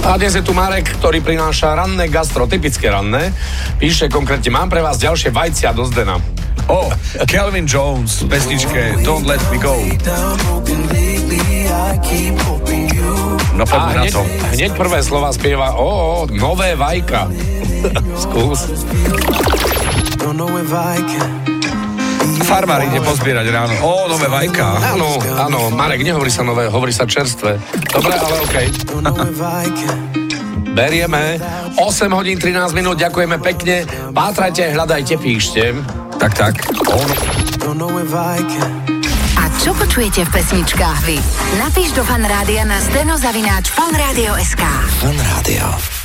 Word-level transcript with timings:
A 0.00 0.16
dnes 0.16 0.32
je 0.32 0.40
tu 0.40 0.56
Marek, 0.56 0.96
ktorý 0.96 1.20
prináša 1.20 1.76
ranné 1.76 2.08
gastro, 2.08 2.48
typické 2.48 2.88
ranné. 2.88 3.36
Píše 3.76 4.08
konkrétne, 4.08 4.48
mám 4.48 4.72
pre 4.72 4.80
vás 4.80 4.96
ďalšie 4.96 5.28
vajcia 5.28 5.76
do 5.76 5.84
zdena. 5.84 6.16
O, 6.72 6.88
oh, 6.88 6.88
Calvin 7.28 7.68
Jones 7.68 8.24
v 8.24 8.32
pesničke 8.32 9.04
Don't 9.04 9.28
Let 9.28 9.42
Me 9.52 9.60
Go. 9.60 9.76
No 13.52 13.68
poďme 13.68 13.92
na 13.92 14.02
hneď, 14.08 14.12
to. 14.16 14.22
hneď 14.56 14.70
prvé 14.72 14.98
slova 15.04 15.28
spieva, 15.36 15.76
o, 15.76 15.84
o 15.84 16.04
nové 16.32 16.72
vajka. 16.80 17.28
Skús. 18.24 18.72
Farmár 22.50 22.82
ide 22.82 22.98
pozbierať 22.98 23.46
ráno. 23.54 23.74
Ó, 23.78 24.10
nové 24.10 24.26
vajka. 24.26 24.98
Áno, 24.98 25.22
áno, 25.38 25.70
Marek, 25.70 26.02
nehovorí 26.02 26.34
sa 26.34 26.42
nové, 26.42 26.66
hovorí 26.66 26.90
sa 26.90 27.06
čerstvé. 27.06 27.62
Dobre, 27.94 28.10
ale 28.10 28.36
okej. 28.42 28.66
Berieme. 30.74 31.38
8 31.78 32.10
hodín 32.10 32.42
13 32.42 32.74
minút, 32.74 32.98
ďakujeme 32.98 33.38
pekne. 33.38 33.86
Pátrajte, 34.10 34.74
hľadajte, 34.74 35.14
píšte. 35.22 35.78
Tak, 36.18 36.32
tak. 36.34 36.54
A 39.38 39.42
čo 39.62 39.70
počujete 39.78 40.26
v 40.26 40.30
pesničkách 40.34 40.98
vy? 41.06 41.18
Napíš 41.62 41.94
do 41.94 42.02
fanrádia 42.02 42.66
na 42.66 42.82
steno 42.82 43.14
zavináč 43.14 43.70
fanradio.sk 43.70 44.62
Fan 44.98 45.18
Rádio. 45.38 45.99